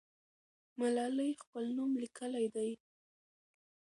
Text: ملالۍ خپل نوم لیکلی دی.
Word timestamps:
ملالۍ 0.79 1.31
خپل 1.43 1.65
نوم 1.77 1.91
لیکلی 2.01 2.47
دی. 2.55 2.69